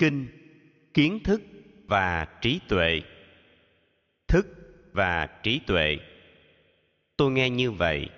[0.00, 0.28] kinh,
[0.94, 1.42] kiến thức
[1.86, 3.00] và trí tuệ.
[4.28, 4.46] Thức
[4.92, 5.98] và trí tuệ.
[7.16, 8.08] Tôi nghe như vậy,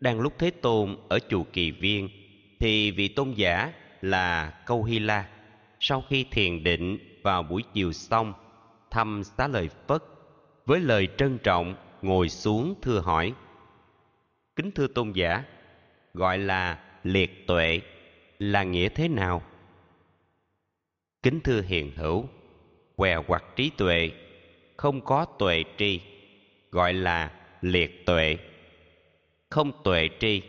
[0.00, 2.08] đang lúc thế tôn ở chùa kỳ viên
[2.60, 5.28] thì vị tôn giả là câu hy la
[5.80, 8.32] sau khi thiền định vào buổi chiều xong
[8.90, 10.02] thăm xá lời phất
[10.66, 13.32] với lời trân trọng ngồi xuống thưa hỏi.
[14.56, 15.42] Kính thưa tôn giả,
[16.14, 17.80] gọi là liệt tuệ
[18.38, 19.42] là nghĩa thế nào?
[21.26, 22.28] Kính thưa hiền hữu,
[22.96, 24.10] què hoặc trí tuệ
[24.76, 26.00] không có tuệ tri,
[26.70, 28.36] gọi là liệt tuệ.
[29.50, 30.42] Không tuệ tri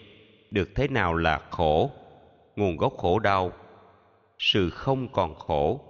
[0.51, 1.91] được thế nào là khổ?
[2.55, 3.51] Nguồn gốc khổ đau.
[4.39, 5.81] Sự không còn khổ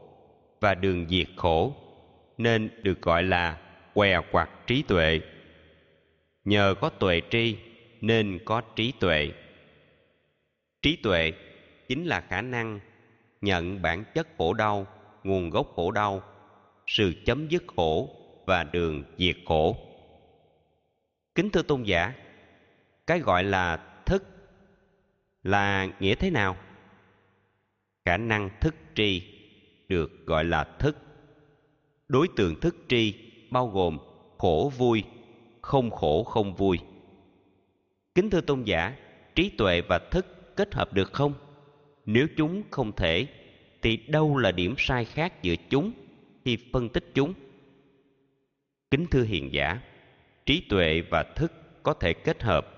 [0.61, 1.73] và đường diệt khổ
[2.37, 3.57] nên được gọi là
[3.93, 5.19] què quặt trí tuệ.
[6.43, 7.57] Nhờ có tuệ tri
[8.01, 9.31] nên có trí tuệ.
[10.81, 11.31] Trí tuệ
[11.87, 12.79] chính là khả năng
[13.41, 14.87] nhận bản chất khổ đau,
[15.23, 16.21] nguồn gốc khổ đau,
[16.87, 18.09] sự chấm dứt khổ
[18.45, 19.77] và đường diệt khổ.
[21.35, 22.13] Kính thưa tôn giả,
[23.07, 24.23] cái gọi là thức
[25.43, 26.57] là nghĩa thế nào?
[28.05, 29.21] Khả năng thức tri
[29.87, 30.97] được gọi là thức.
[32.07, 33.13] Đối tượng thức tri
[33.51, 33.97] bao gồm
[34.37, 35.03] khổ vui,
[35.61, 36.79] không khổ không vui.
[38.15, 38.95] Kính thưa tôn giả,
[39.35, 41.33] trí tuệ và thức kết hợp được không?
[42.05, 43.27] Nếu chúng không thể
[43.81, 45.91] thì đâu là điểm sai khác giữa chúng
[46.45, 47.33] khi phân tích chúng?
[48.91, 49.79] Kính thưa hiền giả,
[50.45, 52.73] trí tuệ và thức có thể kết hợp.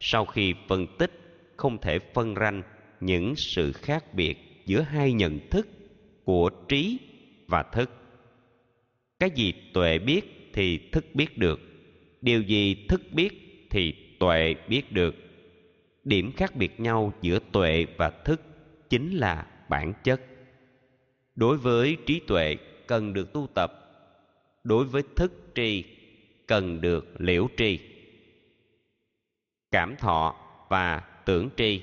[0.00, 1.10] Sau khi phân tích,
[1.56, 2.62] không thể phân ranh
[3.00, 5.68] những sự khác biệt giữa hai nhận thức
[6.24, 6.98] của trí
[7.48, 7.90] và thức.
[9.18, 11.60] Cái gì tuệ biết thì thức biết được.
[12.22, 15.16] Điều gì thức biết thì tuệ biết được.
[16.04, 18.40] Điểm khác biệt nhau giữa tuệ và thức
[18.90, 20.20] chính là bản chất
[21.34, 23.72] đối với trí tuệ, cần được tu tập.
[24.64, 25.84] Đối với thức tri,
[26.46, 27.78] cần được liễu tri.
[29.70, 30.34] Cảm thọ
[30.68, 31.82] và tưởng tri.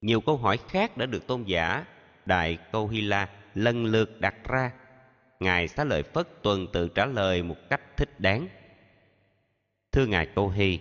[0.00, 1.84] Nhiều câu hỏi khác đã được tôn giả
[2.26, 4.72] đại câu hy la lần lượt đặt ra.
[5.40, 8.48] Ngài xá lợi phất tuần tự trả lời một cách thích đáng.
[9.92, 10.78] Thưa ngài câu hy,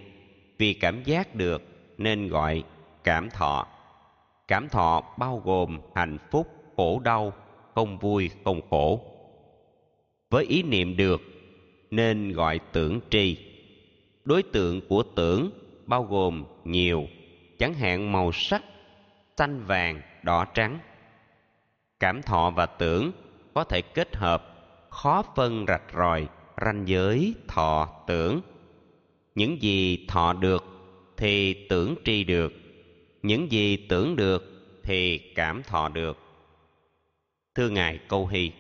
[0.58, 1.62] vì cảm giác được
[1.98, 2.64] nên gọi
[3.04, 3.68] cảm thọ.
[4.48, 7.34] Cảm thọ bao gồm hạnh phúc khổ đau,
[7.76, 9.02] không vui, không khổ.
[10.30, 11.22] Với ý niệm được,
[11.92, 13.38] nên gọi tưởng tri.
[14.26, 15.52] Đối tượng của tưởng
[15.86, 17.08] bao gồm nhiều,
[17.58, 18.64] chẳng hạn màu sắc,
[19.38, 20.80] xanh vàng, đỏ trắng.
[22.00, 23.12] Cảm thọ và tưởng
[23.54, 24.44] có thể kết hợp,
[24.90, 26.28] khó phân rạch ròi,
[26.66, 28.42] ranh giới thọ tưởng.
[29.36, 30.64] Những gì thọ được
[31.18, 32.54] thì tưởng tri được,
[33.24, 34.44] những gì tưởng được
[34.84, 36.18] thì cảm thọ được
[37.60, 38.52] thưa ngài câu hy,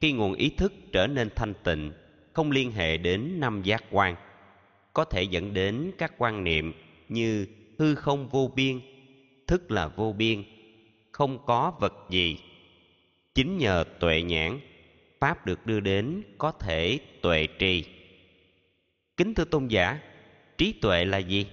[0.00, 1.92] khi nguồn ý thức trở nên thanh tịnh,
[2.32, 4.16] không liên hệ đến năm giác quan,
[4.92, 6.72] có thể dẫn đến các quan niệm
[7.08, 7.46] như
[7.78, 8.80] hư không vô biên,
[9.46, 10.44] thức là vô biên,
[11.10, 12.38] không có vật gì.
[13.34, 14.60] Chính nhờ tuệ nhãn,
[15.20, 17.84] pháp được đưa đến có thể tuệ trì.
[19.16, 19.98] Kính thưa tôn giả,
[20.58, 21.46] trí tuệ là gì?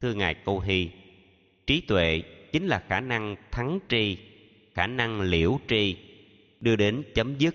[0.00, 0.90] Thưa ngài câu hy,
[1.66, 2.22] trí tuệ
[2.52, 4.18] chính là khả năng thắng tri
[4.74, 5.96] khả năng liễu tri
[6.60, 7.54] đưa đến chấm dứt.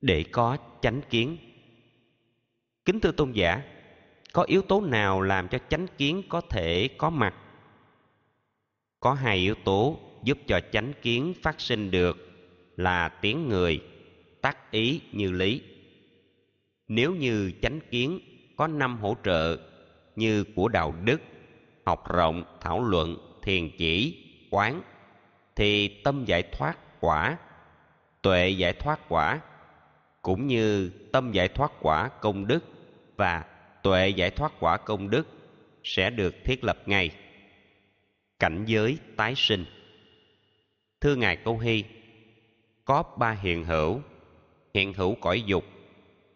[0.00, 1.36] Để có chánh kiến.
[2.84, 3.62] Kính thưa tôn giả,
[4.32, 7.34] có yếu tố nào làm cho chánh kiến có thể có mặt?
[9.00, 12.16] Có hai yếu tố giúp cho chánh kiến phát sinh được
[12.76, 13.80] là tiếng người,
[14.40, 15.62] tác ý như lý.
[16.88, 18.20] Nếu như chánh kiến
[18.56, 19.58] có năm hỗ trợ
[20.16, 21.20] như của đạo đức,
[21.84, 24.82] học rộng, thảo luận, thiền chỉ, quán
[25.58, 27.36] thì tâm giải thoát quả,
[28.22, 29.40] tuệ giải thoát quả,
[30.22, 32.64] cũng như tâm giải thoát quả công đức
[33.16, 33.44] và
[33.82, 35.26] tuệ giải thoát quả công đức
[35.84, 37.10] sẽ được thiết lập ngay.
[38.38, 39.64] Cảnh giới tái sinh.
[41.00, 41.84] Thưa ngài câu hy,
[42.84, 44.00] có ba hiện hữu
[44.74, 45.64] hiện hữu cõi dục,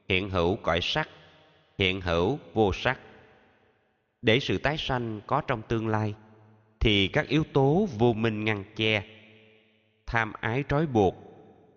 [0.09, 1.09] hiện hữu cõi sắc,
[1.79, 3.01] hiện hữu vô sắc.
[4.23, 6.15] Để sự tái sanh có trong tương lai
[6.83, 9.03] thì các yếu tố vô minh ngăn che.
[10.07, 11.15] Tham ái trói buộc,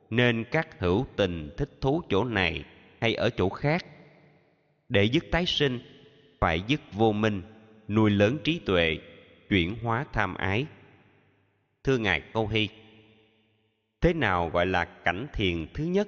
[0.09, 2.63] nên các hữu tình thích thú chỗ này
[3.01, 3.85] hay ở chỗ khác.
[4.89, 5.79] Để dứt tái sinh,
[6.39, 7.41] phải dứt vô minh,
[7.87, 8.97] nuôi lớn trí tuệ,
[9.49, 10.65] chuyển hóa tham ái.
[11.83, 12.69] Thưa ngài câu hy,
[14.01, 16.07] thế nào gọi là cảnh thiền thứ nhất?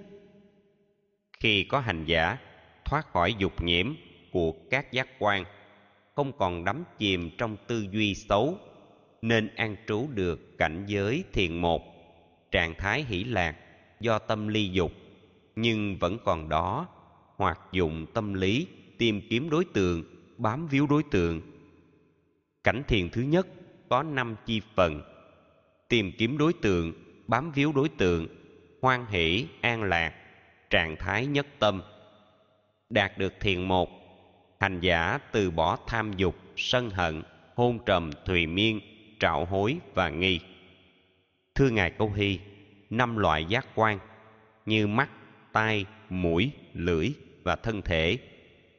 [1.39, 2.37] Khi có hành giả
[2.85, 3.93] thoát khỏi dục nhiễm
[4.31, 5.43] của các giác quan,
[6.15, 8.57] không còn đắm chìm trong tư duy xấu
[9.21, 11.81] nên an trú được cảnh giới thiền một,
[12.51, 13.55] trạng thái hỷ lạc
[13.99, 14.91] do tâm ly dục.
[15.55, 16.87] Nhưng vẫn còn đó
[17.35, 18.67] hoặc dụng tâm lý,
[18.97, 20.03] tìm kiếm đối tượng,
[20.37, 21.41] bám víu đối tượng.
[22.63, 23.47] Cảnh thiền thứ nhất
[23.89, 25.01] có năm chi phần.
[25.89, 26.93] Tìm kiếm đối tượng,
[27.27, 28.27] bám víu đối tượng,
[28.81, 30.13] hoan hỷ, an lạc,
[30.69, 31.81] trạng thái nhất tâm.
[32.89, 33.89] Đạt được thiền một,
[34.59, 37.23] hành giả từ bỏ tham dục, sân hận,
[37.55, 38.79] hôn trầm, thùy miên
[39.19, 40.39] trạo hối và nghi.
[41.55, 42.39] Thưa ngài câu hy,
[42.89, 43.99] năm loại giác quan
[44.65, 45.09] như mắt,
[45.51, 47.09] tai, mũi, lưỡi
[47.43, 48.17] và thân thể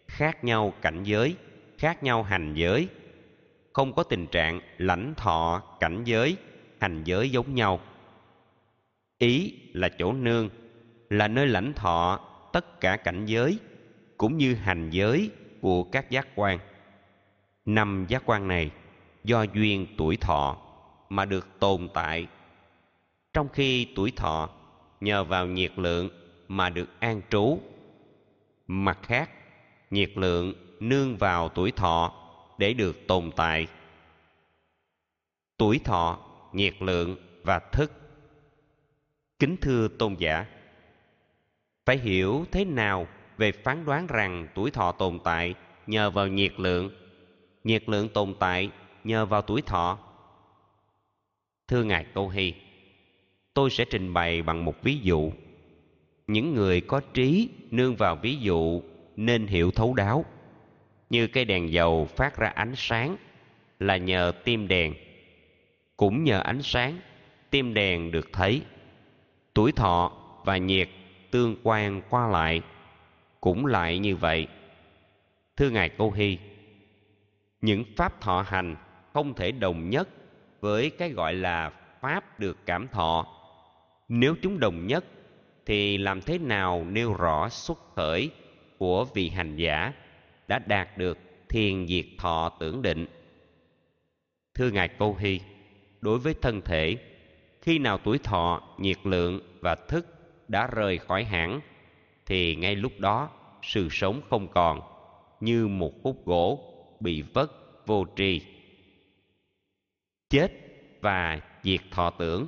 [0.08, 1.36] khác nhau cảnh giới,
[1.78, 2.88] khác nhau hành giới.
[3.72, 6.36] Không có tình trạng lãnh thọ cảnh giới,
[6.80, 7.80] hành giới giống nhau.
[9.18, 10.50] Ý là chỗ nương,
[11.10, 12.20] là nơi lãnh thọ
[12.52, 13.58] tất cả cảnh giới
[14.16, 15.30] cũng như hành giới
[15.60, 16.58] của các giác quan.
[17.64, 18.70] Năm giác quan này
[19.24, 20.56] do duyên tuổi thọ
[21.08, 22.26] mà được tồn tại.
[23.32, 24.48] Trong khi tuổi thọ
[25.00, 26.08] nhờ vào nhiệt lượng
[26.48, 27.58] mà được an trú.
[28.66, 29.30] Mặt khác,
[29.90, 32.12] nhiệt lượng nương vào tuổi thọ
[32.58, 33.66] để được tồn tại.
[35.56, 36.18] Tuổi thọ,
[36.52, 37.92] nhiệt lượng và thức.
[39.38, 40.46] Kính thưa tôn giả,
[41.84, 43.06] phải hiểu thế nào
[43.36, 45.54] về phán đoán rằng tuổi thọ tồn tại
[45.86, 46.90] nhờ vào nhiệt lượng?
[47.64, 48.70] Nhiệt lượng tồn tại
[49.08, 49.98] nhờ vào tuổi thọ.
[51.68, 52.54] Thưa ngài câu hy
[53.54, 55.32] tôi sẽ trình bày bằng một ví dụ.
[56.26, 58.82] Những người có trí nương vào ví dụ
[59.16, 60.24] nên hiểu thấu đáo.
[61.10, 63.16] Như cây đèn dầu phát ra ánh sáng
[63.78, 64.94] là nhờ tim đèn.
[65.96, 67.00] Cũng nhờ ánh sáng,
[67.50, 68.62] tim đèn được thấy.
[69.54, 70.12] Tuổi thọ
[70.44, 70.88] và nhiệt
[71.30, 72.62] tương quan qua lại,
[73.40, 74.48] cũng lại như vậy.
[75.56, 76.38] Thưa ngài câu hy
[77.60, 78.76] những pháp thọ hành
[79.12, 80.08] không thể đồng nhất
[80.60, 83.26] với cái gọi là pháp được cảm thọ.
[84.08, 85.04] Nếu chúng đồng nhất,
[85.66, 88.30] thì làm thế nào nêu rõ xuất khởi
[88.78, 89.92] của vị hành giả
[90.48, 91.18] đã đạt được
[91.48, 93.06] thiền diệt thọ tưởng định?
[94.54, 95.40] Thưa ngài câu hy,
[96.00, 96.96] đối với thân thể,
[97.62, 100.06] khi nào tuổi thọ, nhiệt lượng và thức
[100.48, 101.60] đã rời khỏi hẳn,
[102.26, 103.30] thì ngay lúc đó
[103.62, 104.80] sự sống không còn,
[105.40, 106.60] như một khúc gỗ
[107.00, 107.52] bị vất
[107.86, 108.42] vô tri
[110.30, 110.52] chết
[111.00, 112.46] và diệt thọ tưởng.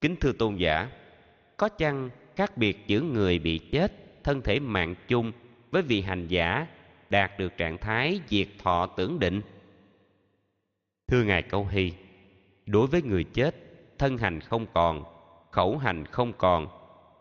[0.00, 0.90] Kính thưa tôn giả,
[1.56, 3.92] có chăng khác biệt giữa người bị chết
[4.24, 5.32] thân thể mạng chung
[5.70, 6.66] với vị hành giả
[7.10, 9.40] đạt được trạng thái diệt thọ tưởng định?
[11.06, 11.92] Thưa ngài câu hy,
[12.66, 13.54] đối với người chết,
[13.98, 15.04] thân hành không còn,
[15.50, 16.68] khẩu hành không còn,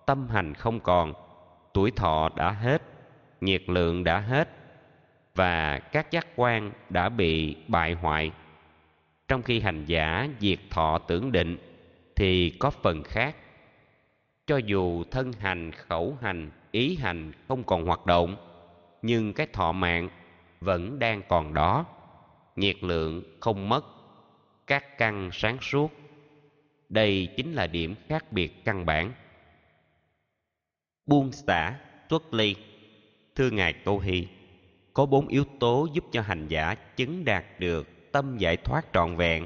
[0.06, 1.13] tâm hành không còn,
[1.74, 2.81] tuổi thọ đã hết,
[3.42, 4.50] nhiệt lượng đã hết
[5.36, 8.31] và các giác quan đã bị bại hoại
[9.27, 11.57] trong khi hành giả diệt thọ tưởng định,
[12.15, 13.35] thì có phần khác.
[14.45, 18.38] Cho dù thân hành, khẩu hành, ý hành không còn hoạt động,
[19.01, 20.09] nhưng cái thọ mạng
[20.62, 21.85] vẫn đang còn đó.
[22.56, 23.85] Nhiệt lượng không mất,
[24.68, 25.91] các căn sáng suốt.
[26.89, 29.12] Đây chính là điểm khác biệt căn bản.
[31.06, 31.79] Buông xả
[32.09, 32.56] tuất ly.
[33.35, 34.27] Thưa ngài tô hy
[34.94, 39.15] có bốn yếu tố giúp cho hành giả chứng đạt được tâm giải thoát trọn
[39.15, 39.45] vẹn,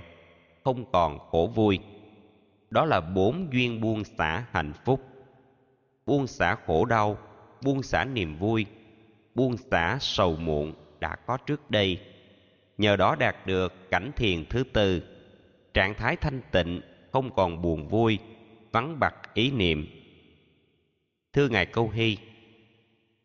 [0.64, 1.80] không còn khổ vui.
[2.70, 5.02] Đó là bốn duyên buông xả hạnh phúc.
[6.06, 7.18] Buông xả khổ đau,
[7.64, 8.66] buông xả niềm vui,
[9.36, 12.00] buông xả sầu muộn đã có trước đây.
[12.78, 15.04] Nhờ đó đạt được cảnh thiền thứ tư.
[15.74, 16.82] Trạng thái thanh tịnh,
[17.12, 18.20] không còn buồn vui,
[18.72, 19.88] vắng bặt ý niệm.
[21.34, 22.18] Thưa ngài câu hy,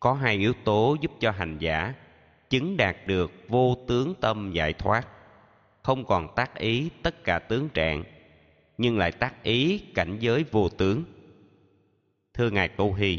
[0.00, 1.94] có hai yếu tố giúp cho hành giả
[2.50, 5.08] chứng đạt được vô tướng tâm giải thoát
[5.86, 8.04] không còn tác ý tất cả tướng trạng,
[8.78, 11.04] nhưng lại tác ý cảnh giới vô tướng.
[12.34, 13.18] Thưa ngài tô hy,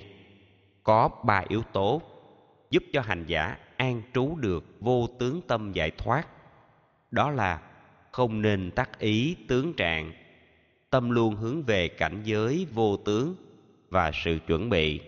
[0.83, 2.01] có ba yếu tố
[2.69, 6.27] giúp cho hành giả an trú được vô tướng tâm giải thoát.
[7.11, 7.61] Đó là
[8.11, 10.13] không nên tác ý tướng trạng,
[10.89, 13.35] tâm luôn hướng về cảnh giới vô tướng
[13.89, 15.01] và sự chuẩn bị.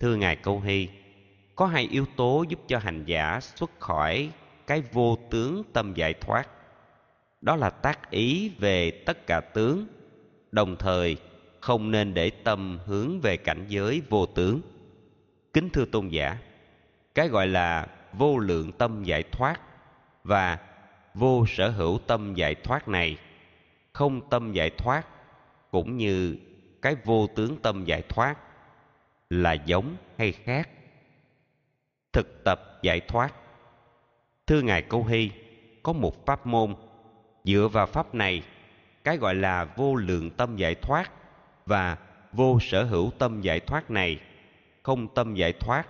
[0.00, 0.88] Thưa ngài câu hy,
[1.54, 4.30] có hai yếu tố giúp cho hành giả xuất khỏi
[4.66, 6.48] cái vô tướng tâm giải thoát.
[7.40, 9.86] Đó là tác ý về tất cả tướng,
[10.52, 11.16] đồng thời
[11.60, 14.60] không nên để tâm hướng về cảnh giới vô tướng.
[15.52, 16.36] Kính thưa tôn giả,
[17.14, 19.60] cái gọi là vô lượng tâm giải thoát
[20.24, 20.58] và
[21.14, 23.16] vô sở hữu tâm giải thoát này,
[23.92, 25.06] không tâm giải thoát
[25.70, 26.36] cũng như
[26.82, 28.38] cái vô tướng tâm giải thoát
[29.30, 30.68] là giống hay khác.
[32.12, 33.34] Thực tập giải thoát
[34.46, 35.30] thưa ngài câu hy,
[35.82, 36.74] có một pháp môn.
[37.44, 38.42] Dựa vào pháp này,
[39.04, 41.10] cái gọi là vô lượng tâm giải thoát
[41.66, 41.98] và
[42.32, 44.20] vô sở hữu tâm giải thoát này,
[44.82, 45.86] không tâm giải thoát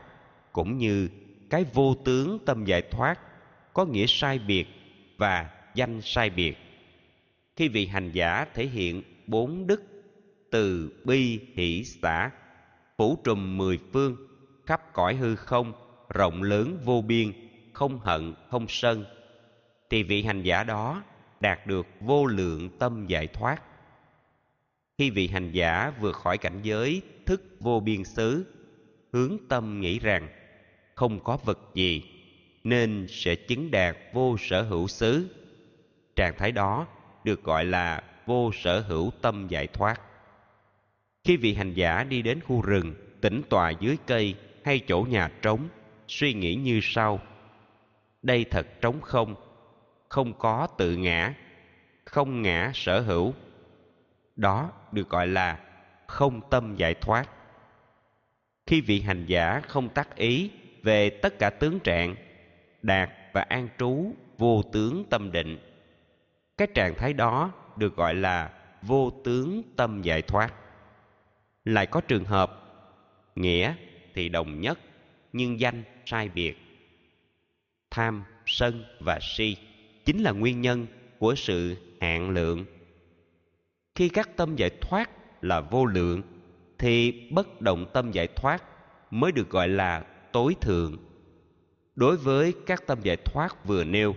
[0.53, 1.09] cũng như
[1.51, 3.21] cái vô tướng tâm giải thoát
[3.73, 4.67] có nghĩa sai biệt
[5.19, 6.57] và danh sai biệt.
[7.57, 9.83] Khi vị hành giả thể hiện bốn đức
[10.51, 12.31] từ bi hỷ xã
[12.99, 14.17] phủ trùm mười phương,
[14.67, 15.73] khắp cõi hư không,
[16.09, 17.33] rộng lớn vô biên
[17.75, 19.05] không hận, không sân,
[19.91, 21.03] thì vị hành giả đó
[21.41, 23.63] đạt được vô lượng tâm giải thoát.
[24.99, 28.47] Khi vị hành giả vượt khỏi cảnh giới thức vô biên xứ,
[29.13, 30.29] hướng tâm nghĩ rằng
[30.95, 32.03] không có vật gì
[32.65, 35.29] nên sẽ chứng đạt vô sở hữu xứ.
[36.17, 36.87] Trạng thái đó
[37.25, 40.01] được gọi là vô sở hữu tâm giải thoát.
[41.25, 45.31] Khi vị hành giả đi đến khu rừng, tĩnh tọa dưới cây hay chỗ nhà
[45.43, 45.69] trống,
[46.09, 47.21] suy nghĩ như sau
[48.25, 49.35] đây thật trống không.
[50.09, 51.35] Không có tự ngã.
[52.05, 53.35] Không ngã sở hữu.
[54.37, 55.59] Đó được gọi là
[56.07, 57.29] không tâm giải thoát.
[58.67, 60.51] Khi vị hành giả không tác ý
[60.83, 62.15] về tất cả tướng trạng,
[62.83, 65.59] đạt và an trú vô tướng tâm định,
[66.57, 68.51] cái trạng thái đó được gọi là
[68.83, 70.55] vô tướng tâm giải thoát.
[71.65, 72.63] Lại có trường hợp,
[73.35, 73.75] nghĩa
[74.15, 74.79] thì đồng nhất,
[75.33, 76.64] nhưng danh sai biệt
[77.95, 79.57] tham, sân và si
[80.05, 80.87] chính là nguyên nhân
[81.19, 82.65] của sự hạn lượng.
[83.95, 85.11] Khi các tâm giải thoát
[85.43, 86.23] là vô lượng,
[86.79, 88.63] thì bất động tâm giải thoát
[89.11, 90.97] mới được gọi là tối thượng.
[91.95, 94.15] Đối với các tâm giải thoát vừa nêu,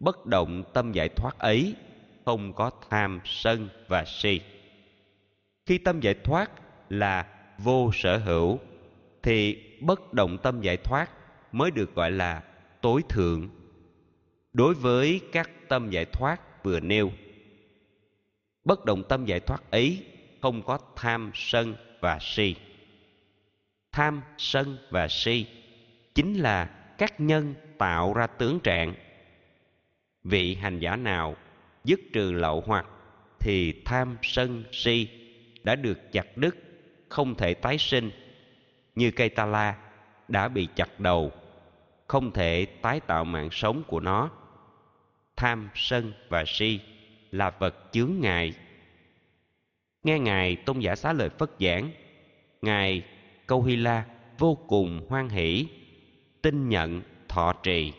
[0.00, 1.74] bất động tâm giải thoát ấy
[2.24, 4.40] không có tham, sân và si.
[5.66, 6.50] Khi tâm giải thoát
[6.88, 7.26] là
[7.58, 8.58] vô sở hữu,
[9.22, 11.10] thì bất động tâm giải thoát
[11.52, 12.42] mới được gọi là
[12.84, 13.48] tối thượng.
[14.52, 17.10] Đối với các tâm giải thoát vừa nêu,
[18.64, 20.04] bất động tâm giải thoát ấy
[20.42, 22.54] không có tham sân và si.
[23.92, 25.46] Tham sân và si
[26.14, 26.64] chính là
[26.98, 28.94] các nhân tạo ra tướng trạng.
[30.24, 31.36] Vị hành giả nào
[31.84, 32.86] dứt trừ lậu hoặc
[33.40, 35.08] thì tham sân si
[35.62, 36.56] đã được chặt đứt,
[37.08, 38.10] không thể tái sinh.
[38.94, 39.78] Như cây ta la
[40.28, 41.32] đã bị chặt đầu
[42.06, 44.30] không thể tái tạo mạng sống của nó.
[45.36, 46.80] Tham, sân và si
[47.30, 48.54] là vật chướng ngại
[50.04, 51.90] nghe ngài tôn giả xá lợi phất giảng,
[52.62, 53.02] ngài
[53.46, 54.04] câu hy la
[54.38, 55.66] vô cùng hoan hỷ,
[56.42, 57.92] tin nhận, thọ trì.